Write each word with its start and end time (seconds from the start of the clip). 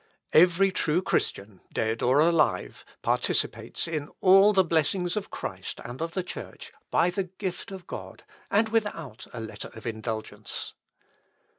"Every 0.33 0.71
true 0.71 1.03
Christian, 1.03 1.61
dead 1.71 2.01
or 2.01 2.17
alive, 2.19 2.83
participates 3.03 3.87
in 3.87 4.09
all 4.19 4.51
the 4.51 4.63
blessings 4.63 5.15
of 5.15 5.29
Christ 5.29 5.79
and 5.85 6.01
of 6.01 6.15
the 6.15 6.23
Church 6.23 6.73
by 6.89 7.11
the 7.11 7.25
gift 7.25 7.71
of 7.71 7.85
God 7.85 8.23
and 8.49 8.69
without 8.69 9.27
a 9.31 9.39
letter 9.39 9.67
of 9.75 9.85
indulgence. 9.85 10.73